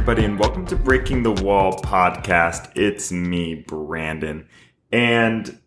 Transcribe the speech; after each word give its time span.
Everybody, 0.00 0.24
and 0.24 0.38
welcome 0.38 0.64
to 0.64 0.76
Breaking 0.76 1.22
the 1.22 1.30
Wall 1.30 1.74
podcast. 1.74 2.74
It's 2.74 3.12
me, 3.12 3.54
Brandon. 3.54 4.48
And 4.90 5.60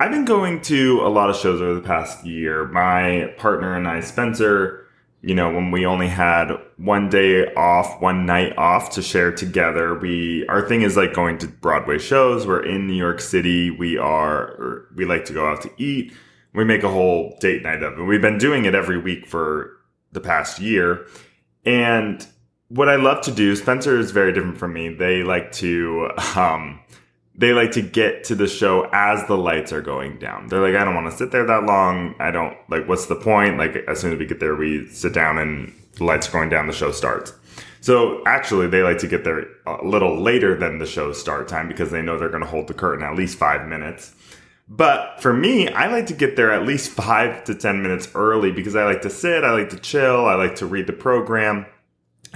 I've 0.00 0.10
been 0.10 0.24
going 0.24 0.62
to 0.62 1.02
a 1.02 1.10
lot 1.10 1.28
of 1.28 1.36
shows 1.36 1.60
over 1.60 1.74
the 1.74 1.86
past 1.86 2.24
year. 2.24 2.64
My 2.64 3.34
partner 3.36 3.76
and 3.76 3.86
I, 3.86 4.00
Spencer, 4.00 4.86
you 5.20 5.34
know, 5.34 5.52
when 5.52 5.70
we 5.70 5.84
only 5.84 6.08
had 6.08 6.50
one 6.78 7.10
day 7.10 7.52
off, 7.52 8.00
one 8.00 8.24
night 8.24 8.56
off 8.56 8.92
to 8.92 9.02
share 9.02 9.32
together, 9.32 9.92
we, 9.98 10.46
our 10.48 10.66
thing 10.66 10.80
is 10.80 10.96
like 10.96 11.12
going 11.12 11.36
to 11.36 11.46
Broadway 11.46 11.98
shows. 11.98 12.46
We're 12.46 12.64
in 12.64 12.86
New 12.86 12.96
York 12.96 13.20
City. 13.20 13.70
We 13.70 13.98
are, 13.98 14.86
we 14.96 15.04
like 15.04 15.26
to 15.26 15.34
go 15.34 15.46
out 15.46 15.60
to 15.60 15.70
eat. 15.76 16.14
We 16.54 16.64
make 16.64 16.84
a 16.84 16.88
whole 16.90 17.36
date 17.38 17.62
night 17.62 17.82
of 17.82 17.98
it. 17.98 18.02
We've 18.02 18.22
been 18.22 18.38
doing 18.38 18.64
it 18.64 18.74
every 18.74 18.98
week 18.98 19.26
for 19.26 19.76
the 20.12 20.22
past 20.22 20.58
year. 20.58 21.06
And 21.66 22.26
what 22.68 22.88
I 22.88 22.96
love 22.96 23.22
to 23.22 23.30
do, 23.30 23.54
Spencer 23.56 23.98
is 23.98 24.10
very 24.10 24.32
different 24.32 24.58
from 24.58 24.72
me. 24.72 24.88
They 24.88 25.22
like 25.22 25.52
to, 25.52 26.10
um, 26.36 26.80
they 27.34 27.52
like 27.52 27.72
to 27.72 27.82
get 27.82 28.24
to 28.24 28.34
the 28.34 28.46
show 28.46 28.88
as 28.92 29.26
the 29.26 29.36
lights 29.36 29.72
are 29.72 29.82
going 29.82 30.18
down. 30.18 30.48
They're 30.48 30.60
like, 30.60 30.80
I 30.80 30.84
don't 30.84 30.94
want 30.94 31.10
to 31.10 31.16
sit 31.16 31.30
there 31.30 31.44
that 31.46 31.64
long. 31.64 32.14
I 32.18 32.30
don't 32.30 32.56
like, 32.68 32.88
what's 32.88 33.06
the 33.06 33.16
point? 33.16 33.58
Like, 33.58 33.76
as 33.88 34.00
soon 34.00 34.12
as 34.12 34.18
we 34.18 34.26
get 34.26 34.40
there, 34.40 34.56
we 34.56 34.88
sit 34.88 35.12
down 35.12 35.38
and 35.38 35.72
the 35.94 36.04
lights 36.04 36.28
are 36.28 36.32
going 36.32 36.48
down, 36.48 36.66
the 36.66 36.72
show 36.72 36.92
starts. 36.92 37.32
So 37.80 38.24
actually, 38.26 38.66
they 38.66 38.82
like 38.82 38.98
to 38.98 39.06
get 39.06 39.22
there 39.22 39.46
a 39.66 39.84
little 39.84 40.20
later 40.20 40.58
than 40.58 40.78
the 40.78 40.86
show 40.86 41.12
start 41.12 41.46
time 41.46 41.68
because 41.68 41.90
they 41.90 42.02
know 42.02 42.18
they're 42.18 42.30
going 42.30 42.42
to 42.42 42.48
hold 42.48 42.66
the 42.66 42.74
curtain 42.74 43.04
at 43.04 43.14
least 43.14 43.38
five 43.38 43.68
minutes. 43.68 44.12
But 44.68 45.20
for 45.20 45.32
me, 45.32 45.68
I 45.68 45.86
like 45.86 46.06
to 46.06 46.14
get 46.14 46.34
there 46.34 46.50
at 46.50 46.66
least 46.66 46.90
five 46.90 47.44
to 47.44 47.54
10 47.54 47.82
minutes 47.82 48.08
early 48.14 48.50
because 48.50 48.74
I 48.74 48.84
like 48.84 49.02
to 49.02 49.10
sit, 49.10 49.44
I 49.44 49.52
like 49.52 49.68
to 49.68 49.78
chill, 49.78 50.26
I 50.26 50.34
like 50.34 50.56
to 50.56 50.66
read 50.66 50.88
the 50.88 50.92
program. 50.92 51.66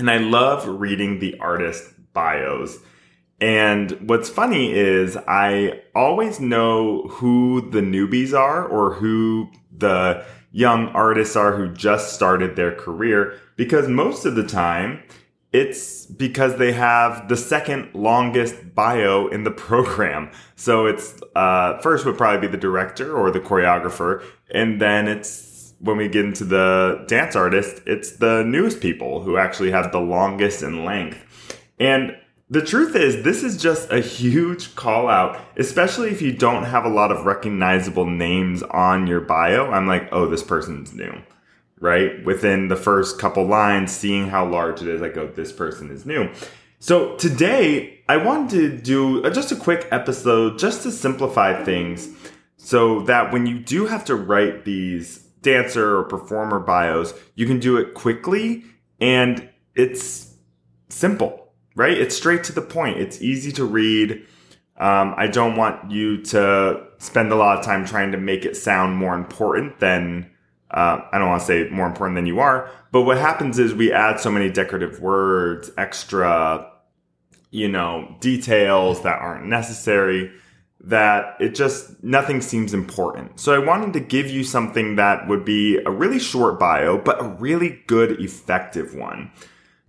And 0.01 0.11
I 0.11 0.17
love 0.17 0.67
reading 0.67 1.19
the 1.19 1.39
artist 1.39 1.93
bios. 2.15 2.79
And 3.39 4.09
what's 4.09 4.31
funny 4.31 4.73
is 4.73 5.17
I 5.29 5.83
always 5.95 6.41
know 6.41 7.03
who 7.09 7.71
the 7.71 7.81
newbies 7.81 8.33
are 8.33 8.67
or 8.67 8.95
who 8.95 9.51
the 9.71 10.25
young 10.53 10.89
artists 10.89 11.37
are 11.37 11.55
who 11.55 11.69
just 11.73 12.15
started 12.15 12.57
their 12.57 12.75
career 12.75 13.39
because 13.57 13.89
most 13.89 14.25
of 14.25 14.35
the 14.35 14.47
time 14.47 15.03
it's 15.53 16.07
because 16.07 16.57
they 16.57 16.73
have 16.73 17.29
the 17.29 17.37
second 17.37 17.91
longest 17.93 18.75
bio 18.75 19.27
in 19.29 19.45
the 19.45 19.51
program. 19.69 20.31
So 20.57 20.87
it's 20.87 21.21
uh, 21.37 21.79
first 21.81 22.07
would 22.07 22.17
probably 22.17 22.47
be 22.47 22.53
the 22.53 22.61
director 22.61 23.15
or 23.15 23.31
the 23.31 23.41
choreographer, 23.41 24.25
and 24.51 24.81
then 24.81 25.09
it's 25.09 25.29
when 25.81 25.97
we 25.97 26.09
get 26.09 26.25
into 26.25 26.45
the 26.45 27.05
dance 27.09 27.35
artist, 27.35 27.83
it's 27.87 28.13
the 28.13 28.45
newest 28.45 28.81
people 28.81 29.23
who 29.23 29.37
actually 29.37 29.71
have 29.71 29.91
the 29.93 30.01
longest 30.01 30.63
in 30.63 30.85
length. 30.85 31.19
And 31.79 32.17
the 32.51 32.61
truth 32.61 32.95
is, 32.95 33.23
this 33.23 33.43
is 33.43 33.57
just 33.57 33.91
a 33.91 34.01
huge 34.01 34.75
call 34.75 35.09
out, 35.09 35.41
especially 35.57 36.11
if 36.11 36.21
you 36.21 36.33
don't 36.33 36.65
have 36.65 36.85
a 36.85 36.89
lot 36.89 37.11
of 37.11 37.25
recognizable 37.25 38.07
names 38.07 38.63
on 38.63 39.07
your 39.07 39.21
bio. 39.21 39.71
I'm 39.71 39.87
like, 39.87 40.09
oh, 40.13 40.27
this 40.27 40.43
person's 40.43 40.93
new, 40.93 41.23
right? 41.79 42.23
Within 42.25 42.69
the 42.69 42.77
first 42.77 43.19
couple 43.19 43.47
lines, 43.47 43.93
seeing 43.93 44.29
how 44.29 44.47
large 44.47 44.83
it 44.83 44.89
is, 44.89 45.01
I 45.01 45.09
go, 45.09 45.23
oh, 45.23 45.27
this 45.29 45.53
person 45.53 45.91
is 45.91 46.05
new. 46.05 46.29
So 46.79 47.17
today, 47.17 48.01
I 48.09 48.17
wanted 48.17 48.51
to 48.51 48.77
do 48.77 49.31
just 49.31 49.53
a 49.53 49.57
quick 49.57 49.87
episode 49.91 50.59
just 50.59 50.83
to 50.83 50.91
simplify 50.91 51.63
things 51.65 52.09
so 52.57 53.01
that 53.03 53.33
when 53.33 53.47
you 53.47 53.59
do 53.59 53.87
have 53.87 54.05
to 54.07 54.17
write 54.17 54.65
these 54.65 55.30
dancer 55.43 55.97
or 55.99 56.05
performer 56.05 56.59
bios, 56.59 57.15
you 57.35 57.47
can 57.47 57.59
do 57.59 57.77
it 57.77 57.95
quickly 57.95 58.65
and 59.01 59.49
it's 59.75 60.35
simple, 60.89 61.53
right? 61.75 61.97
It's 61.97 62.17
straight 62.17 62.45
to 62.45 62.53
the 62.53 62.63
point. 62.63 62.99
It's 62.99 63.23
easy 63.23 63.53
to 63.53 63.65
read. 63.65 64.27
Um, 64.77 65.15
I 65.17 65.27
don't 65.27 65.57
want 65.57 65.91
you 65.91 66.23
to 66.25 66.87
spend 66.99 67.33
a 67.33 67.37
lot 67.37 67.59
of 67.59 67.65
time 67.65 67.85
trying 67.85 68.13
to 68.13 68.19
make 68.19 68.45
it 68.45 68.57
sound 68.57 68.97
more 68.97 69.15
important 69.15 69.79
than, 69.79 70.31
uh, 70.71 70.99
I 71.13 71.19
don't 71.19 71.29
want 71.29 71.41
to 71.43 71.47
say 71.47 71.69
more 71.71 71.87
important 71.87 72.17
than 72.17 72.27
you 72.27 72.41
are, 72.41 72.71
but 72.93 73.03
what 73.03 73.19
happens 73.19 73.59
is 73.59 73.75
we 73.75 73.93
add 73.93 74.21
so 74.21 74.31
many 74.31 74.51
decorative 74.51 75.01
words, 75.01 75.71
extra, 75.77 76.71
you 77.51 77.69
know, 77.69 78.17
details 78.21 79.03
that 79.03 79.21
aren't 79.21 79.47
necessary 79.47 80.33
that 80.83 81.37
it 81.41 81.55
just 81.55 82.03
nothing 82.03 82.41
seems 82.41 82.73
important. 82.73 83.39
So 83.39 83.55
I 83.55 83.65
wanted 83.65 83.93
to 83.93 84.01
give 84.01 84.31
you 84.31 84.45
something 84.45 84.97
that 84.97 85.29
would 85.29 85.45
be 85.45 85.79
a 85.85 85.91
really 85.91 86.19
short 86.19 86.59
bio, 86.59 86.99
but 86.99 87.21
a 87.21 87.29
really 87.29 87.83
good, 87.87 88.21
effective 88.21 88.95
one. 88.95 89.31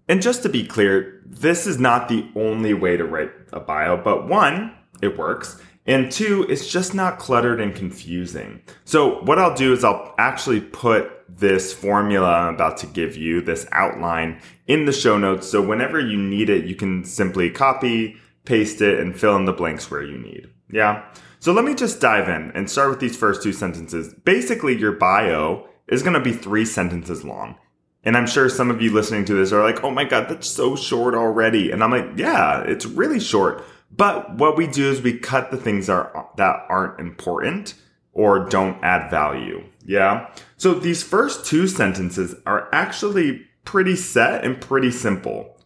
And 0.07 0.21
just 0.21 0.43
to 0.43 0.49
be 0.49 0.65
clear, 0.65 1.21
this 1.25 1.65
is 1.65 1.79
not 1.79 2.09
the 2.09 2.29
only 2.35 2.73
way 2.73 2.97
to 2.97 3.05
write 3.05 3.31
a 3.53 3.59
bio, 3.61 3.95
but 3.95 4.27
one, 4.27 4.75
it 5.01 5.17
works. 5.17 5.61
And 5.85 6.11
two, 6.11 6.45
it's 6.49 6.69
just 6.69 6.93
not 6.93 7.17
cluttered 7.17 7.59
and 7.59 7.73
confusing. 7.73 8.61
So 8.83 9.21
what 9.23 9.39
I'll 9.39 9.55
do 9.55 9.73
is 9.73 9.83
I'll 9.83 10.13
actually 10.17 10.61
put 10.61 11.09
this 11.27 11.73
formula 11.73 12.29
I'm 12.29 12.53
about 12.53 12.77
to 12.77 12.87
give 12.87 13.15
you, 13.15 13.41
this 13.41 13.65
outline 13.71 14.41
in 14.67 14.85
the 14.85 14.91
show 14.91 15.17
notes. 15.17 15.47
So 15.47 15.61
whenever 15.61 15.99
you 15.99 16.17
need 16.17 16.49
it, 16.49 16.65
you 16.65 16.75
can 16.75 17.03
simply 17.03 17.49
copy, 17.49 18.17
paste 18.45 18.81
it, 18.81 18.99
and 18.99 19.17
fill 19.17 19.35
in 19.37 19.45
the 19.45 19.53
blanks 19.53 19.89
where 19.89 20.03
you 20.03 20.17
need. 20.17 20.49
Yeah. 20.71 21.03
So 21.39 21.53
let 21.53 21.65
me 21.65 21.73
just 21.73 21.99
dive 21.99 22.29
in 22.29 22.51
and 22.53 22.69
start 22.69 22.89
with 22.89 22.99
these 22.99 23.17
first 23.17 23.41
two 23.41 23.53
sentences. 23.53 24.13
Basically, 24.13 24.77
your 24.77 24.91
bio 24.91 25.67
is 25.87 26.03
going 26.03 26.13
to 26.13 26.19
be 26.19 26.33
three 26.33 26.65
sentences 26.65 27.23
long. 27.23 27.55
And 28.03 28.17
I'm 28.17 28.27
sure 28.27 28.49
some 28.49 28.71
of 28.71 28.81
you 28.81 28.91
listening 28.91 29.25
to 29.25 29.35
this 29.35 29.51
are 29.51 29.63
like, 29.63 29.83
oh 29.83 29.91
my 29.91 30.05
God, 30.05 30.27
that's 30.27 30.49
so 30.49 30.75
short 30.75 31.13
already. 31.13 31.71
And 31.71 31.83
I'm 31.83 31.91
like, 31.91 32.17
yeah, 32.17 32.61
it's 32.61 32.85
really 32.85 33.19
short. 33.19 33.63
But 33.95 34.37
what 34.37 34.57
we 34.57 34.67
do 34.67 34.89
is 34.89 35.01
we 35.01 35.17
cut 35.17 35.51
the 35.51 35.57
things 35.57 35.89
are, 35.89 36.29
that 36.37 36.65
aren't 36.69 36.99
important 36.99 37.75
or 38.13 38.47
don't 38.47 38.81
add 38.83 39.11
value. 39.11 39.63
Yeah. 39.85 40.33
So 40.57 40.73
these 40.73 41.03
first 41.03 41.45
two 41.45 41.67
sentences 41.67 42.35
are 42.45 42.69
actually 42.73 43.45
pretty 43.65 43.95
set 43.95 44.43
and 44.43 44.59
pretty 44.59 44.91
simple. 44.91 45.57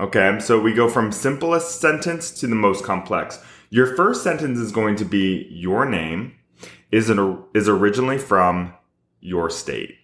Okay. 0.00 0.38
So 0.40 0.60
we 0.60 0.72
go 0.72 0.88
from 0.88 1.12
simplest 1.12 1.80
sentence 1.80 2.30
to 2.40 2.46
the 2.46 2.54
most 2.54 2.84
complex. 2.84 3.38
Your 3.70 3.96
first 3.96 4.22
sentence 4.22 4.58
is 4.58 4.72
going 4.72 4.96
to 4.96 5.04
be 5.04 5.48
your 5.50 5.84
name 5.84 6.34
is 6.90 7.10
an, 7.10 7.42
is 7.54 7.68
originally 7.68 8.18
from 8.18 8.74
your 9.20 9.50
state. 9.50 9.96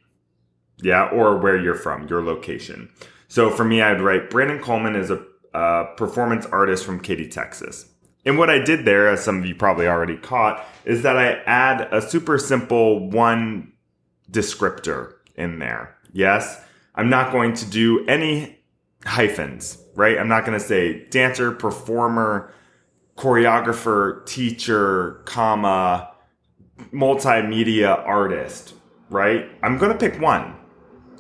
Yeah, 0.83 1.09
or 1.11 1.39
where 1.39 1.57
you're 1.57 1.77
from, 1.77 2.09
your 2.09 2.25
location. 2.25 2.91
So 3.29 3.51
for 3.51 3.65
me, 3.65 3.81
I'd 3.81 4.01
write 4.01 4.31
Brandon 4.31 4.61
Coleman 4.61 4.97
is 4.97 5.11
a, 5.11 5.25
a 5.55 5.87
performance 5.97 6.45
artist 6.47 6.85
from 6.85 7.01
Katy, 7.01 7.29
Texas. 7.29 7.87
And 8.25 8.37
what 8.37 8.51
I 8.51 8.59
did 8.59 8.85
there, 8.85 9.09
as 9.09 9.25
some 9.25 9.39
of 9.39 9.47
you 9.47 9.55
probably 9.55 9.87
already 9.87 10.17
caught, 10.17 10.65
is 10.85 11.03
that 11.03 11.17
I 11.17 11.35
add 11.47 11.89
a 11.93 12.03
super 12.03 12.39
simple 12.39 13.11
one 13.11 13.73
descriptor 14.31 15.15
in 15.37 15.59
there. 15.59 15.97
Yes, 16.13 16.61
I'm 16.95 17.09
not 17.09 17.33
going 17.33 17.55
to 17.55 17.67
do 17.67 18.05
any 18.07 18.59
hyphens, 19.05 19.79
right? 19.95 20.19
I'm 20.19 20.29
not 20.29 20.45
going 20.45 20.59
to 20.59 20.65
say 20.65 21.07
dancer, 21.09 21.53
performer, 21.53 22.53
choreographer, 23.17 24.25
teacher, 24.27 25.23
comma, 25.25 26.13
multimedia 26.93 27.99
artist, 28.07 28.75
right? 29.11 29.47
I'm 29.63 29.79
going 29.79 29.93
to 29.93 29.99
pick 29.99 30.21
one. 30.21 30.57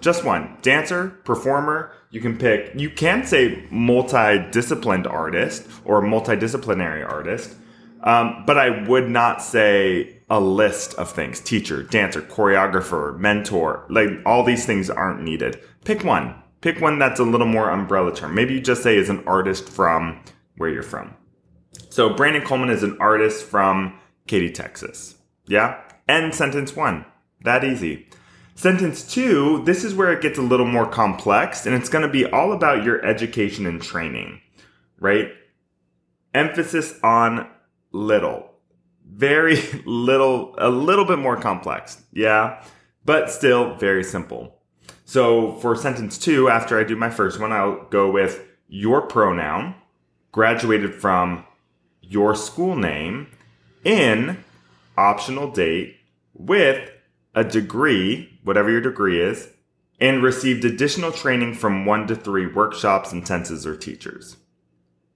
Just 0.01 0.25
one. 0.25 0.57
Dancer, 0.63 1.21
performer, 1.25 1.93
you 2.11 2.21
can 2.21 2.37
pick, 2.37 2.73
you 2.75 2.91
can 2.91 3.25
say 3.25 3.65
multidisciplined 3.71 5.11
artist 5.11 5.67
or 5.85 6.03
multidisciplinary 6.03 7.09
artist, 7.09 7.55
um, 8.03 8.43
but 8.47 8.59
I 8.59 8.87
would 8.89 9.09
not 9.09 9.43
say 9.43 10.19
a 10.29 10.41
list 10.41 10.95
of 10.95 11.13
things. 11.13 11.41
Teacher, 11.41 11.83
dancer, 11.85 12.21
choreographer, 12.21 13.17
mentor, 13.19 13.87
like 13.89 14.09
all 14.27 14.43
these 14.43 14.67
things 14.67 14.91
aren't 14.91 15.23
needed. 15.23 15.61
Pick 15.85 16.03
one. 16.03 16.35
Pick 16.63 16.81
one 16.81 16.99
that's 16.99 17.21
a 17.21 17.25
little 17.25 17.47
more 17.47 17.71
umbrella 17.71 18.15
term. 18.15 18.35
Maybe 18.35 18.55
you 18.55 18.61
just 18.61 18.83
say 18.83 18.97
is 18.97 19.09
an 19.09 19.23
artist 19.27 19.69
from 19.69 20.23
where 20.57 20.71
you're 20.71 20.83
from. 20.83 21.15
So 21.91 22.11
Brandon 22.11 22.43
Coleman 22.43 22.71
is 22.71 22.83
an 22.83 22.97
artist 23.01 23.45
from 23.45 23.99
Katy, 24.27 24.51
Texas. 24.51 25.17
Yeah? 25.47 25.81
End 26.09 26.35
sentence 26.35 26.75
one. 26.75 27.05
That 27.43 27.65
easy. 27.65 28.09
Sentence 28.55 29.03
two, 29.11 29.63
this 29.65 29.83
is 29.83 29.95
where 29.95 30.13
it 30.13 30.23
gets 30.23 30.39
a 30.39 30.43
little 30.43 30.67
more 30.67 30.87
complex 30.87 31.67
and 31.67 31.75
it's 31.75 31.89
going 31.89 32.03
to 32.03 32.13
be 32.13 32.27
all 32.27 32.53
about 32.53 32.85
your 32.85 33.05
education 33.05 33.67
and 33.67 33.83
training, 33.83 34.41
right? 35.01 35.33
Emphasis 36.35 36.95
on 37.03 37.49
little. 37.93 38.51
Very 39.07 39.57
little, 39.87 40.55
a 40.59 40.69
little 40.69 41.05
bit 41.05 41.19
more 41.19 41.37
complex. 41.37 42.03
Yeah? 42.13 42.63
But 43.05 43.31
still 43.31 43.75
very 43.77 44.05
simple. 44.05 44.59
So 45.05 45.57
for 45.57 45.75
sentence 45.77 46.17
two, 46.17 46.49
after 46.49 46.79
I 46.79 46.85
do 46.85 46.97
my 46.97 47.11
first 47.11 47.41
one, 47.41 47.53
I'll 47.53 47.85
go 47.91 48.11
with 48.11 48.47
your 48.69 49.03
pronoun, 49.03 49.75
graduated 50.31 50.95
from 50.95 51.45
your 52.13 52.35
school 52.35 52.77
name 52.77 53.29
in 53.85 54.45
optional 54.97 55.51
date 55.51 55.97
with 56.35 56.91
a 57.35 57.45
degree, 57.45 58.39
whatever 58.45 58.71
your 58.71 58.81
degree 58.81 59.21
is, 59.21 59.49
and 60.01 60.23
received 60.23 60.65
additional 60.65 61.13
training 61.13 61.55
from 61.55 61.87
one 61.87 62.07
to 62.07 62.15
three 62.15 62.47
workshops, 62.47 63.13
intensives, 63.13 63.65
or 63.65 63.77
teachers. 63.77 64.37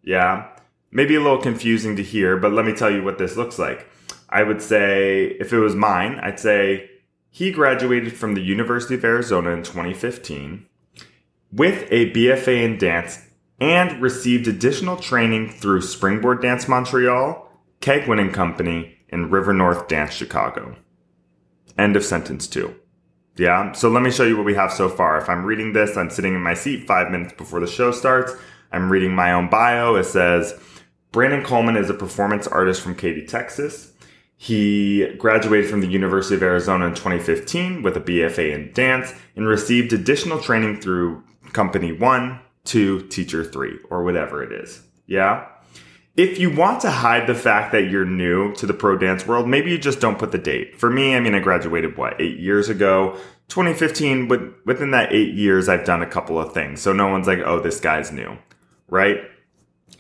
Yeah, 0.02 0.48
maybe 0.90 1.16
a 1.16 1.20
little 1.20 1.42
confusing 1.42 1.96
to 1.96 2.02
hear, 2.02 2.36
but 2.36 2.52
let 2.52 2.64
me 2.64 2.72
tell 2.72 2.90
you 2.90 3.02
what 3.02 3.18
this 3.18 3.36
looks 3.36 3.58
like. 3.58 3.88
I 4.28 4.42
would 4.42 4.62
say, 4.62 5.36
if 5.40 5.52
it 5.52 5.58
was 5.58 5.74
mine, 5.74 6.18
I'd 6.22 6.40
say 6.40 6.90
he 7.30 7.50
graduated 7.50 8.16
from 8.16 8.34
the 8.34 8.40
University 8.40 8.94
of 8.94 9.04
Arizona 9.04 9.50
in 9.50 9.62
2015 9.62 10.66
with 11.52 11.86
a 11.90 12.10
BFA 12.12 12.62
in 12.62 12.78
dance 12.78 13.25
and 13.60 14.00
received 14.02 14.46
additional 14.46 14.96
training 14.96 15.50
through 15.50 15.82
Springboard 15.82 16.42
Dance 16.42 16.68
Montreal, 16.68 17.50
Keigwin 17.80 18.20
and 18.20 18.32
Company, 18.32 18.98
and 19.10 19.32
River 19.32 19.54
North 19.54 19.88
Dance 19.88 20.12
Chicago. 20.12 20.76
End 21.78 21.96
of 21.96 22.04
sentence 22.04 22.46
two. 22.46 22.74
Yeah, 23.36 23.72
so 23.72 23.90
let 23.90 24.02
me 24.02 24.10
show 24.10 24.24
you 24.24 24.36
what 24.36 24.46
we 24.46 24.54
have 24.54 24.72
so 24.72 24.88
far. 24.88 25.18
If 25.18 25.28
I'm 25.28 25.44
reading 25.44 25.74
this, 25.74 25.96
I'm 25.96 26.10
sitting 26.10 26.34
in 26.34 26.40
my 26.40 26.54
seat 26.54 26.86
five 26.86 27.10
minutes 27.10 27.34
before 27.34 27.60
the 27.60 27.66
show 27.66 27.92
starts. 27.92 28.32
I'm 28.72 28.90
reading 28.90 29.14
my 29.14 29.32
own 29.32 29.50
bio. 29.50 29.94
It 29.96 30.04
says 30.04 30.58
Brandon 31.12 31.44
Coleman 31.44 31.76
is 31.76 31.90
a 31.90 31.94
performance 31.94 32.46
artist 32.46 32.80
from 32.80 32.94
Katy, 32.94 33.26
Texas. 33.26 33.92
He 34.38 35.14
graduated 35.18 35.70
from 35.70 35.80
the 35.80 35.86
University 35.86 36.34
of 36.34 36.42
Arizona 36.42 36.86
in 36.86 36.94
2015 36.94 37.82
with 37.82 37.96
a 37.96 38.00
BFA 38.00 38.54
in 38.54 38.72
dance 38.72 39.14
and 39.34 39.46
received 39.46 39.92
additional 39.92 40.40
training 40.40 40.80
through 40.80 41.22
Company 41.52 41.92
1, 41.92 42.40
2, 42.66 43.08
Teacher 43.08 43.44
3, 43.44 43.78
or 43.90 44.04
whatever 44.04 44.42
it 44.42 44.52
is. 44.52 44.82
Yeah? 45.06 45.46
If 46.16 46.38
you 46.38 46.50
want 46.50 46.80
to 46.80 46.90
hide 46.90 47.26
the 47.26 47.34
fact 47.34 47.72
that 47.72 47.90
you're 47.90 48.06
new 48.06 48.54
to 48.54 48.66
the 48.66 48.72
pro 48.72 48.96
dance 48.96 49.26
world, 49.26 49.46
maybe 49.46 49.70
you 49.70 49.78
just 49.78 50.00
don't 50.00 50.18
put 50.18 50.32
the 50.32 50.38
date. 50.38 50.78
For 50.78 50.88
me, 50.88 51.14
I 51.14 51.20
mean, 51.20 51.34
I 51.34 51.40
graduated, 51.40 51.96
what, 51.98 52.20
eight 52.20 52.38
years 52.38 52.70
ago? 52.70 53.18
2015, 53.48 54.26
but 54.26 54.40
within 54.66 54.90
that 54.92 55.12
eight 55.12 55.34
years, 55.34 55.68
I've 55.68 55.84
done 55.84 56.02
a 56.02 56.06
couple 56.06 56.38
of 56.38 56.52
things. 56.52 56.80
So 56.80 56.92
no 56.92 57.08
one's 57.08 57.26
like, 57.26 57.40
oh, 57.40 57.60
this 57.60 57.80
guy's 57.80 58.10
new, 58.12 58.36
right? 58.88 59.18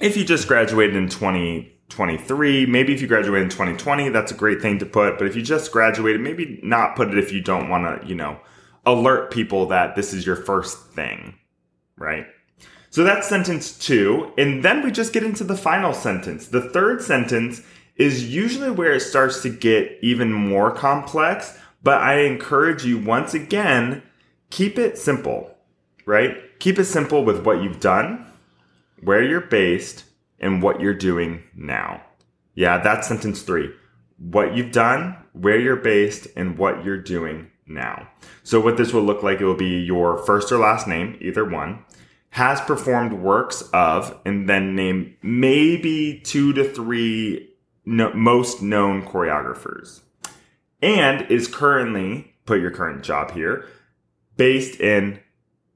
If 0.00 0.16
you 0.16 0.24
just 0.24 0.48
graduated 0.48 0.96
in 0.96 1.08
2023, 1.08 2.66
maybe 2.66 2.94
if 2.94 3.00
you 3.00 3.06
graduated 3.06 3.44
in 3.44 3.50
2020, 3.50 4.08
that's 4.08 4.32
a 4.32 4.34
great 4.34 4.60
thing 4.60 4.78
to 4.78 4.86
put. 4.86 5.18
But 5.18 5.26
if 5.26 5.36
you 5.36 5.42
just 5.42 5.70
graduated, 5.70 6.20
maybe 6.20 6.60
not 6.62 6.96
put 6.96 7.08
it 7.08 7.18
if 7.18 7.30
you 7.30 7.40
don't 7.40 7.68
want 7.68 8.02
to, 8.02 8.08
you 8.08 8.14
know, 8.14 8.40
alert 8.84 9.30
people 9.30 9.66
that 9.66 9.96
this 9.96 10.12
is 10.12 10.26
your 10.26 10.36
first 10.36 10.78
thing, 10.92 11.34
right? 11.96 12.26
So 12.96 13.04
that's 13.04 13.28
sentence 13.28 13.76
two. 13.76 14.32
And 14.38 14.64
then 14.64 14.82
we 14.82 14.90
just 14.90 15.12
get 15.12 15.22
into 15.22 15.44
the 15.44 15.54
final 15.54 15.92
sentence. 15.92 16.46
The 16.46 16.70
third 16.70 17.02
sentence 17.02 17.60
is 17.96 18.34
usually 18.34 18.70
where 18.70 18.94
it 18.94 19.00
starts 19.00 19.42
to 19.42 19.50
get 19.50 19.98
even 20.00 20.32
more 20.32 20.70
complex, 20.70 21.58
but 21.82 22.00
I 22.00 22.20
encourage 22.20 22.86
you 22.86 22.98
once 22.98 23.34
again, 23.34 24.02
keep 24.48 24.78
it 24.78 24.96
simple, 24.96 25.58
right? 26.06 26.58
Keep 26.58 26.78
it 26.78 26.86
simple 26.86 27.22
with 27.22 27.44
what 27.44 27.62
you've 27.62 27.80
done, 27.80 28.24
where 29.02 29.22
you're 29.22 29.42
based, 29.42 30.04
and 30.40 30.62
what 30.62 30.80
you're 30.80 30.94
doing 30.94 31.42
now. 31.54 32.00
Yeah, 32.54 32.78
that's 32.78 33.08
sentence 33.08 33.42
three. 33.42 33.74
What 34.16 34.56
you've 34.56 34.72
done, 34.72 35.18
where 35.34 35.60
you're 35.60 35.76
based, 35.76 36.28
and 36.34 36.56
what 36.56 36.82
you're 36.82 37.02
doing 37.02 37.50
now. 37.66 38.08
So 38.42 38.58
what 38.58 38.78
this 38.78 38.94
will 38.94 39.02
look 39.02 39.22
like, 39.22 39.42
it 39.42 39.44
will 39.44 39.54
be 39.54 39.80
your 39.80 40.16
first 40.24 40.50
or 40.50 40.56
last 40.56 40.88
name, 40.88 41.18
either 41.20 41.44
one, 41.44 41.84
has 42.30 42.60
performed 42.60 43.14
works 43.14 43.62
of, 43.72 44.18
and 44.24 44.48
then 44.48 44.74
name 44.76 45.16
maybe 45.22 46.20
two 46.24 46.52
to 46.52 46.68
three 46.68 47.50
no, 47.84 48.12
most 48.12 48.60
known 48.60 49.02
choreographers. 49.02 50.00
And 50.82 51.30
is 51.30 51.48
currently, 51.48 52.34
put 52.44 52.60
your 52.60 52.70
current 52.70 53.02
job 53.02 53.30
here, 53.30 53.66
based 54.36 54.80
in, 54.80 55.20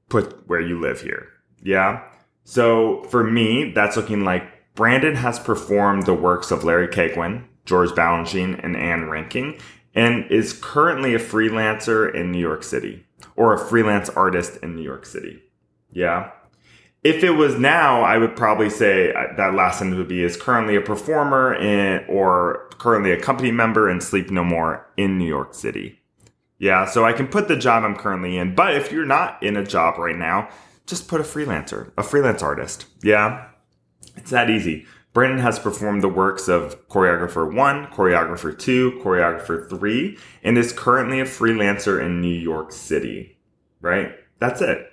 put 0.09 0.47
where 0.47 0.61
you 0.61 0.79
live 0.79 1.01
here. 1.01 1.27
Yeah. 1.63 2.03
So 2.43 3.03
for 3.05 3.23
me, 3.23 3.71
that's 3.71 3.97
looking 3.97 4.23
like 4.23 4.43
Brandon 4.75 5.15
has 5.15 5.39
performed 5.39 6.05
the 6.05 6.13
works 6.13 6.51
of 6.51 6.63
Larry 6.63 6.87
Keigwin, 6.87 7.45
George 7.65 7.89
Balanchine, 7.91 8.59
and 8.63 8.75
Anne 8.75 9.03
Reinking, 9.03 9.59
and 9.93 10.29
is 10.31 10.53
currently 10.53 11.13
a 11.13 11.19
freelancer 11.19 12.13
in 12.13 12.31
New 12.31 12.39
York 12.39 12.63
City 12.63 13.05
or 13.35 13.53
a 13.53 13.59
freelance 13.59 14.09
artist 14.09 14.57
in 14.63 14.75
New 14.75 14.83
York 14.83 15.05
City. 15.05 15.41
Yeah. 15.91 16.31
If 17.03 17.23
it 17.23 17.31
was 17.31 17.57
now, 17.57 18.03
I 18.03 18.17
would 18.17 18.35
probably 18.35 18.69
say 18.69 19.11
uh, 19.11 19.33
that 19.35 19.55
last 19.55 19.79
sentence 19.79 19.97
would 19.97 20.07
be 20.07 20.23
is 20.23 20.37
currently 20.37 20.75
a 20.75 20.81
performer 20.81 21.55
in, 21.55 22.05
or 22.07 22.69
currently 22.77 23.11
a 23.11 23.19
company 23.19 23.51
member 23.51 23.89
in 23.89 24.01
Sleep 24.01 24.29
No 24.29 24.43
More 24.43 24.87
in 24.97 25.17
New 25.17 25.25
York 25.27 25.55
City. 25.55 25.99
Yeah, 26.59 26.85
so 26.85 27.03
I 27.03 27.13
can 27.13 27.27
put 27.27 27.47
the 27.47 27.55
job 27.55 27.83
I'm 27.83 27.95
currently 27.95 28.37
in, 28.37 28.53
but 28.53 28.75
if 28.75 28.91
you're 28.91 29.05
not 29.05 29.41
in 29.41 29.57
a 29.57 29.65
job 29.65 29.97
right 29.97 30.15
now, 30.15 30.49
just 30.85 31.07
put 31.07 31.19
a 31.19 31.23
freelancer, 31.23 31.91
a 31.97 32.03
freelance 32.03 32.43
artist. 32.43 32.85
Yeah, 33.01 33.47
it's 34.15 34.29
that 34.29 34.51
easy. 34.51 34.85
Brandon 35.11 35.39
has 35.39 35.57
performed 35.57 36.03
the 36.03 36.07
works 36.07 36.47
of 36.47 36.87
choreographer 36.87 37.51
one, 37.51 37.87
choreographer 37.87 38.57
two, 38.57 39.01
choreographer 39.03 39.67
three, 39.67 40.19
and 40.43 40.55
is 40.55 40.71
currently 40.71 41.19
a 41.19 41.25
freelancer 41.25 41.99
in 41.99 42.21
New 42.21 42.27
York 42.27 42.71
City. 42.71 43.39
Right? 43.81 44.11
That's 44.37 44.61
it. 44.61 44.90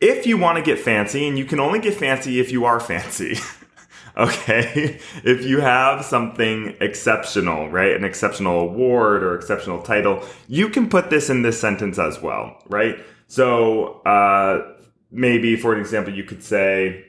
If 0.00 0.26
you 0.26 0.36
want 0.36 0.58
to 0.58 0.62
get 0.62 0.78
fancy, 0.78 1.26
and 1.26 1.38
you 1.38 1.44
can 1.44 1.60
only 1.60 1.78
get 1.78 1.94
fancy 1.94 2.40
if 2.40 2.50
you 2.50 2.64
are 2.64 2.80
fancy. 2.80 3.36
okay? 4.16 4.98
If 5.24 5.44
you 5.44 5.60
have 5.60 6.04
something 6.04 6.76
exceptional, 6.80 7.68
right? 7.70 7.94
An 7.94 8.04
exceptional 8.04 8.60
award 8.60 9.22
or 9.22 9.34
exceptional 9.34 9.82
title, 9.82 10.22
you 10.48 10.68
can 10.68 10.88
put 10.88 11.10
this 11.10 11.30
in 11.30 11.42
this 11.42 11.60
sentence 11.60 11.98
as 11.98 12.20
well, 12.20 12.62
right? 12.68 12.96
So, 13.26 14.00
uh, 14.02 14.74
maybe 15.10 15.56
for 15.56 15.74
an 15.74 15.80
example, 15.80 16.12
you 16.12 16.24
could 16.24 16.42
say, 16.42 17.06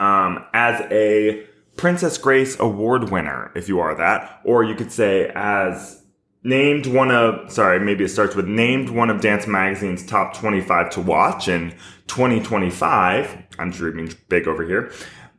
um, 0.00 0.44
as 0.54 0.80
a 0.90 1.44
Princess 1.76 2.18
Grace 2.18 2.58
Award 2.58 3.10
winner, 3.10 3.52
if 3.54 3.68
you 3.68 3.80
are 3.80 3.94
that, 3.94 4.40
or 4.44 4.64
you 4.64 4.74
could 4.74 4.92
say 4.92 5.30
as 5.34 6.02
named 6.42 6.86
one 6.86 7.10
of, 7.10 7.50
sorry, 7.52 7.80
maybe 7.80 8.04
it 8.04 8.08
starts 8.08 8.34
with 8.34 8.46
named 8.46 8.90
one 8.90 9.10
of 9.10 9.20
Dance 9.20 9.46
Magazine's 9.46 10.06
top 10.06 10.34
25 10.34 10.90
to 10.90 11.00
watch 11.00 11.48
in 11.48 11.74
2025. 12.06 13.36
I'm 13.58 13.70
dreaming 13.70 14.12
big 14.28 14.46
over 14.46 14.64
here. 14.64 14.92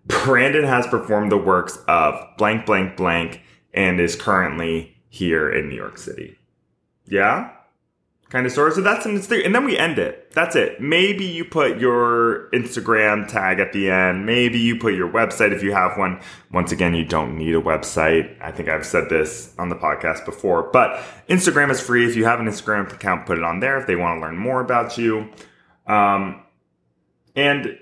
Brandon 0.05 0.65
has 0.65 0.87
performed 0.87 1.31
the 1.31 1.37
works 1.37 1.77
of 1.87 2.15
blank, 2.37 2.65
blank, 2.65 2.97
blank, 2.97 3.41
and 3.73 3.99
is 3.99 4.15
currently 4.15 4.97
here 5.09 5.49
in 5.49 5.69
New 5.69 5.75
York 5.75 5.97
City. 5.97 6.37
Yeah? 7.05 7.51
Kind 8.29 8.45
of 8.45 8.51
sort. 8.51 8.73
So 8.73 8.81
that's 8.81 9.05
an 9.05 9.17
Instagram, 9.17 9.45
and 9.45 9.55
then 9.55 9.65
we 9.65 9.77
end 9.77 9.99
it. 9.99 10.31
That's 10.33 10.55
it. 10.55 10.79
Maybe 10.79 11.25
you 11.25 11.43
put 11.43 11.79
your 11.79 12.49
Instagram 12.51 13.27
tag 13.27 13.59
at 13.59 13.73
the 13.73 13.89
end. 13.89 14.25
Maybe 14.25 14.59
you 14.59 14.77
put 14.77 14.93
your 14.93 15.09
website 15.09 15.51
if 15.51 15.63
you 15.63 15.73
have 15.73 15.97
one. 15.97 16.21
Once 16.51 16.71
again, 16.71 16.93
you 16.93 17.03
don't 17.03 17.37
need 17.37 17.55
a 17.55 17.61
website. 17.61 18.37
I 18.41 18.51
think 18.51 18.69
I've 18.69 18.85
said 18.85 19.09
this 19.09 19.53
on 19.57 19.69
the 19.69 19.75
podcast 19.75 20.25
before, 20.25 20.69
but 20.71 21.03
Instagram 21.27 21.71
is 21.71 21.81
free. 21.81 22.07
If 22.07 22.15
you 22.15 22.25
have 22.25 22.39
an 22.39 22.45
Instagram 22.45 22.91
account, 22.93 23.25
put 23.25 23.37
it 23.37 23.43
on 23.43 23.59
there 23.59 23.79
if 23.79 23.87
they 23.87 23.95
want 23.95 24.17
to 24.17 24.21
learn 24.21 24.37
more 24.37 24.61
about 24.61 24.97
you. 24.97 25.29
Um, 25.87 26.43
and 27.35 27.77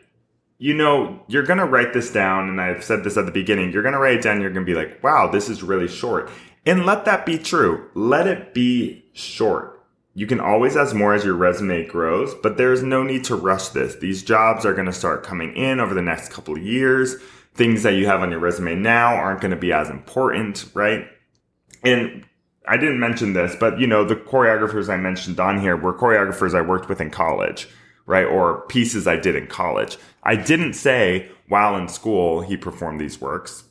you 0.60 0.74
know, 0.74 1.24
you're 1.27 1.44
going 1.44 1.60
to 1.60 1.66
write 1.66 1.94
this 1.94 2.12
down, 2.12 2.50
and 2.50 2.60
I've 2.60 2.84
said 2.84 3.04
this 3.04 3.16
at 3.16 3.25
the 3.25 3.32
beginning. 3.32 3.72
You're 3.72 3.84
going 3.84 3.94
to 3.94 4.00
write 4.00 4.16
it 4.16 4.24
down. 4.24 4.42
You're 4.42 4.50
going 4.50 4.66
to 4.66 4.72
be 4.72 4.75
like, 4.75 5.04
wow, 5.04 5.30
this 5.30 5.50
is 5.50 5.62
really 5.62 5.88
short. 5.88 6.32
And 6.66 6.84
let 6.84 7.06
that 7.06 7.27
be 7.27 7.38
true. 7.38 7.89
Let 7.94 8.25
it 8.25 8.56
be 8.56 9.06
short 9.13 9.76
you 10.17 10.25
can 10.25 10.39
always 10.39 10.75
ask 10.75 10.95
more 10.95 11.13
as 11.13 11.24
your 11.24 11.36
resume 11.36 11.86
grows, 11.86 12.33
but 12.33 12.57
there's 12.57 12.81
no 12.81 13.03
need 13.03 13.24
to 13.25 13.36
rush 13.36 13.67
this. 13.67 13.97
These 13.97 14.24
jobs 14.24 14.65
are 14.65 14.74
going 14.74 14.88
to 14.88 14.91
start 14.91 15.21
coming 15.21 15.55
in 15.55 15.79
over 15.79 15.93
the 15.93 16.01
next 16.01 16.31
couple 16.31 16.57
of 16.57 16.63
years. 16.63 17.17
Things 17.53 17.83
that 17.83 17.93
you 17.93 18.07
have 18.07 18.24
on 18.24 18.31
your 18.31 18.39
resume 18.39 18.74
now 18.74 19.13
aren't 19.13 19.41
going 19.41 19.51
to 19.51 19.57
be 19.57 19.71
as 19.71 19.91
important, 19.91 20.65
right? 20.74 21.07
And 21.83 22.25
I 22.67 22.77
didn't 22.77 23.00
mention 23.00 23.33
this, 23.33 23.55
but 23.55 23.79
you 23.79 23.86
know, 23.86 24.03
the 24.03 24.15
choreographers 24.15 24.89
I 24.89 24.97
mentioned 24.97 25.39
on 25.39 25.62
here 25.62 25.77
were 25.77 25.93
choreographers 25.93 26.57
I 26.57 26.62
worked 26.62 26.89
with 26.89 27.00
in 27.00 27.12
college, 27.12 27.69
right? 28.07 28.25
Or 28.25 28.62
pieces 28.62 29.05
I 29.05 29.17
did 29.17 29.36
in 29.36 29.45
college. 29.45 30.00
I 30.24 30.36
didn't 30.36 30.74
say 30.74 31.29
while 31.47 31.75
in 31.75 31.89
school 31.89 32.41
he 32.41 32.57
performed 32.57 33.00
these 33.00 33.21
works. 33.21 33.65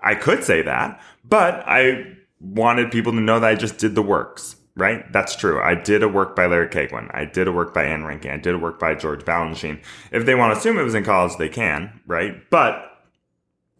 I 0.00 0.14
could 0.14 0.44
say 0.44 0.62
that, 0.62 1.02
but 1.24 1.64
I 1.66 2.14
wanted 2.38 2.92
people 2.92 3.10
to 3.10 3.20
know 3.20 3.40
that 3.40 3.50
I 3.50 3.56
just 3.56 3.78
did 3.78 3.96
the 3.96 4.02
works 4.02 4.54
right? 4.76 5.10
That's 5.12 5.36
true. 5.36 5.60
I 5.60 5.74
did 5.74 6.02
a 6.02 6.08
work 6.08 6.34
by 6.36 6.46
Larry 6.46 6.68
Keigwin. 6.68 7.10
I 7.14 7.24
did 7.24 7.48
a 7.48 7.52
work 7.52 7.74
by 7.74 7.84
Anne 7.84 8.02
Reinking. 8.02 8.32
I 8.32 8.36
did 8.36 8.54
a 8.54 8.58
work 8.58 8.78
by 8.78 8.94
George 8.94 9.24
Balanchine. 9.24 9.82
If 10.12 10.26
they 10.26 10.34
want 10.34 10.54
to 10.54 10.58
assume 10.58 10.78
it 10.78 10.82
was 10.82 10.94
in 10.94 11.04
college, 11.04 11.36
they 11.36 11.48
can, 11.48 12.00
right? 12.06 12.48
But, 12.50 12.84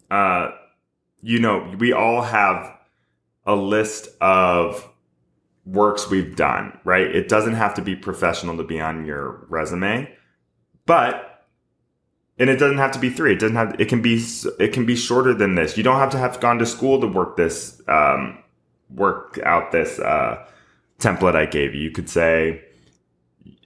uh, 0.09 0.51
you 1.21 1.39
know, 1.39 1.75
we 1.79 1.93
all 1.93 2.21
have 2.21 2.77
a 3.45 3.55
list 3.55 4.09
of 4.19 4.87
works 5.65 6.09
we've 6.09 6.35
done, 6.35 6.77
right? 6.83 7.07
It 7.07 7.29
doesn't 7.29 7.53
have 7.53 7.73
to 7.75 7.81
be 7.81 7.95
professional 7.95 8.57
to 8.57 8.63
be 8.63 8.79
on 8.79 9.05
your 9.05 9.45
resume, 9.49 10.15
but 10.85 11.27
and 12.37 12.49
it 12.49 12.57
doesn't 12.57 12.79
have 12.79 12.91
to 12.93 12.99
be 12.99 13.11
three. 13.11 13.33
It 13.33 13.39
doesn't 13.39 13.55
have. 13.55 13.79
It 13.79 13.87
can 13.87 14.01
be. 14.01 14.23
It 14.59 14.73
can 14.73 14.85
be 14.85 14.95
shorter 14.95 15.33
than 15.33 15.53
this. 15.55 15.77
You 15.77 15.83
don't 15.83 15.99
have 15.99 16.09
to 16.11 16.17
have 16.17 16.39
gone 16.39 16.57
to 16.57 16.65
school 16.65 16.99
to 17.01 17.07
work 17.07 17.37
this. 17.37 17.81
Um, 17.87 18.39
work 18.89 19.39
out 19.43 19.71
this 19.71 19.99
uh, 19.99 20.45
template 21.01 21.35
I 21.35 21.45
gave 21.45 21.75
you. 21.75 21.81
You 21.81 21.91
could 21.91 22.09
say, 22.09 22.61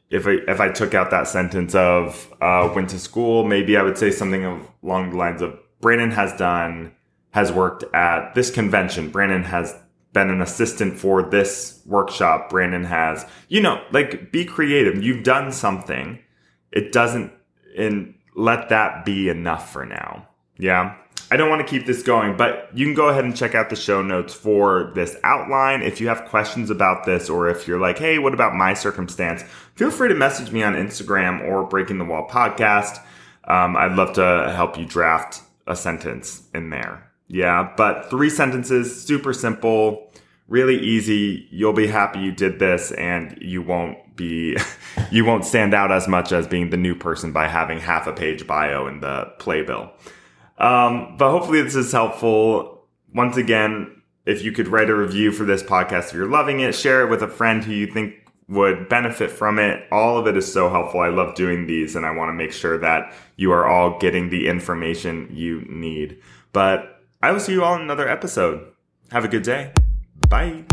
if 0.10 0.26
I 0.28 0.38
if 0.48 0.60
I 0.60 0.70
took 0.70 0.94
out 0.94 1.12
that 1.12 1.28
sentence 1.28 1.76
of 1.76 2.34
uh, 2.42 2.72
went 2.74 2.90
to 2.92 3.00
school, 3.00 3.44
maybe 3.44 3.78
I 3.78 3.84
would 3.84 3.98
say 3.98 4.12
something 4.12 4.68
along 4.84 5.12
the 5.12 5.18
lines 5.18 5.42
of 5.42 5.58
Brandon 5.82 6.12
has 6.12 6.34
done 6.34 6.94
has 7.32 7.52
worked 7.52 7.84
at 7.94 8.34
this 8.34 8.50
convention. 8.50 9.10
Brandon 9.10 9.44
has 9.44 9.76
been 10.14 10.30
an 10.30 10.42
assistant 10.42 10.98
for 10.98 11.22
this 11.22 11.82
workshop. 11.86 12.50
Brandon 12.50 12.86
has, 12.86 13.26
you 13.50 13.62
know, 13.62 13.84
like 13.92 14.32
be 14.32 14.46
creative. 14.46 15.04
You've 15.04 15.24
done 15.24 15.52
something. 15.52 16.20
It 16.72 16.94
doesn't, 16.94 17.34
and 17.78 18.16
let 18.36 18.70
that 18.70 19.06
be 19.06 19.28
enough 19.30 19.72
for 19.72 19.86
now. 19.86 20.28
Yeah. 20.58 20.96
I 21.32 21.38
don't 21.38 21.50
want 21.50 21.66
to 21.66 21.68
keep 21.68 21.88
this 21.88 22.04
going, 22.04 22.38
but 22.38 22.70
you 22.74 22.86
can 22.86 22.94
go 22.94 23.10
ahead 23.10 23.26
and 23.26 23.36
check 23.36 23.56
out 23.56 23.70
the 23.70 23.76
show 23.76 24.04
notes 24.04 24.34
for 24.34 24.92
this 24.94 25.18
outline. 25.24 25.82
If 25.82 26.00
you 26.00 26.08
have 26.08 26.26
questions 26.26 26.70
about 26.70 27.06
this, 27.06 27.30
or 27.30 27.50
if 27.50 27.68
you're 27.68 27.80
like, 27.80 27.98
hey, 27.98 28.20
what 28.20 28.34
about 28.34 28.54
my 28.54 28.76
circumstance? 28.76 29.44
Feel 29.74 29.90
free 29.90 30.10
to 30.10 30.16
message 30.16 30.52
me 30.52 30.62
on 30.62 30.74
Instagram 30.74 31.44
or 31.48 31.64
Breaking 31.64 31.98
the 31.98 32.06
Wall 32.06 32.28
podcast. 32.30 33.00
Um, 33.46 33.76
I'd 33.76 33.94
love 33.94 34.14
to 34.14 34.54
help 34.56 34.78
you 34.78 34.86
draft 34.86 35.42
a 35.66 35.76
sentence 35.76 36.44
in 36.54 36.70
there. 36.70 37.12
Yeah, 37.28 37.74
but 37.76 38.10
three 38.12 38.30
sentences, 38.30 39.04
super 39.04 39.34
simple, 39.34 40.12
really 40.48 40.78
easy. 40.78 41.48
You'll 41.50 41.74
be 41.74 41.88
happy 41.88 42.20
you 42.20 42.32
did 42.32 42.60
this 42.60 42.92
and 42.92 43.36
you 43.42 43.64
won't 43.64 44.16
be, 44.16 44.58
you 45.12 45.26
won't 45.26 45.44
stand 45.44 45.74
out 45.74 45.92
as 45.92 46.08
much 46.08 46.32
as 46.32 46.48
being 46.48 46.70
the 46.70 46.78
new 46.78 46.94
person 46.94 47.32
by 47.32 47.48
having 47.48 47.80
half 47.80 48.06
a 48.06 48.14
page 48.14 48.46
bio 48.46 48.86
in 48.86 49.00
the 49.00 49.34
playbill. 49.40 49.92
Um, 50.58 51.16
but 51.18 51.32
hopefully 51.32 51.62
this 51.62 51.76
is 51.76 51.92
helpful. 51.92 52.88
Once 53.14 53.38
again, 53.38 54.02
if 54.26 54.44
you 54.44 54.52
could 54.52 54.68
write 54.68 54.90
a 54.90 54.96
review 54.96 55.32
for 55.32 55.46
this 55.46 55.64
podcast, 55.64 56.10
if 56.10 56.14
you're 56.14 56.30
loving 56.30 56.62
it, 56.62 56.74
share 56.74 57.06
it 57.06 57.10
with 57.10 57.22
a 57.22 57.28
friend 57.28 57.64
who 57.64 57.72
you 57.72 57.88
think 57.88 58.26
would 58.48 58.88
benefit 58.90 59.32
from 59.32 59.60
it. 59.60 59.84
All 59.92 60.18
of 60.18 60.28
it 60.28 60.38
is 60.38 60.52
so 60.52 60.70
helpful. 60.70 61.00
I 61.00 61.10
love 61.10 61.36
doing 61.36 61.66
these 61.68 61.96
and 61.96 62.06
I 62.06 62.12
want 62.12 62.30
to 62.30 62.34
make 62.34 62.52
sure 62.52 62.78
that 62.80 63.14
you 63.38 63.52
are 63.52 63.66
all 63.66 63.98
getting 64.00 64.30
the 64.30 64.48
information 64.48 65.30
you 65.32 65.62
need. 65.68 66.22
But 66.54 67.02
I 67.22 67.32
will 67.32 67.40
see 67.40 67.54
you 67.54 67.64
all 67.64 67.76
in 67.76 67.82
another 67.82 68.08
episode. 68.08 68.68
Have 69.12 69.26
a 69.26 69.28
good 69.28 69.44
day. 69.44 69.72
Bye. 70.30 70.66